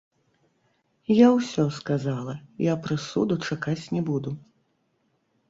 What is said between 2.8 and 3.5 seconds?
прысуду